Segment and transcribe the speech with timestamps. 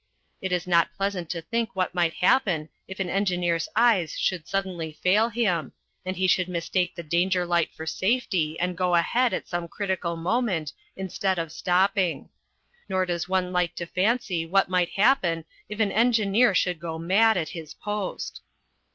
[0.41, 4.93] It is not pleasant to think what might happen if an engineer's eyes should suddenly
[4.93, 9.47] fail him, and he should mistake the danger light for safety and go ahead at
[9.47, 12.29] some critical moment instead of stopping.
[12.89, 17.37] Nor does one like to fancy what might happen if an engineer should go mad
[17.37, 18.41] at his post.